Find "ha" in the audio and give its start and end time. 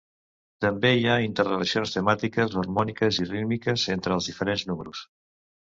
1.09-1.17